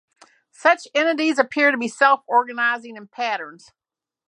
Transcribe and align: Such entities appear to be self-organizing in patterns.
Such 0.55 0.87
entities 0.95 1.37
appear 1.37 1.69
to 1.69 1.77
be 1.77 1.87
self-organizing 1.87 2.97
in 2.97 3.07
patterns. 3.07 3.71